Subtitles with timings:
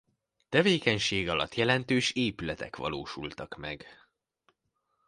[0.49, 3.85] Tevékenysége alatt jelentős épületek valósultak meg.